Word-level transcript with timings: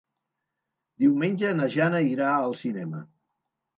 Diumenge 1.03 1.53
na 1.59 1.67
Jana 1.75 2.03
irà 2.15 2.31
al 2.39 2.59
cinema. 2.63 3.07